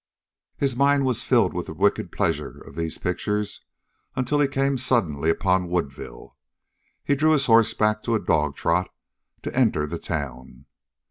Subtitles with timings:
[0.57, 3.61] His mind was filled with the wicked pleasure of these pictures
[4.15, 6.35] until he came suddenly upon Woodville.
[7.03, 8.87] He drew his horse back to a dogtrot
[9.43, 10.65] to enter the town.